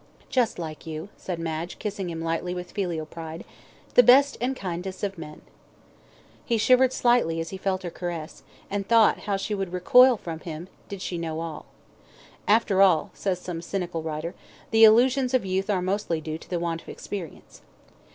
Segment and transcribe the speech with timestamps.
[0.31, 3.45] "Just like you," said Madge, kissing him lightly with filial pride.
[3.93, 5.43] "The best and kindest of men."
[6.43, 10.39] He shivered slightly as he felt her caress, and thought how she would recoil from
[10.39, 11.67] him did she know all.
[12.47, 14.33] "After all," says some cynical writer,
[14.71, 17.61] "the illusions of youth are mostly due to the want of experience."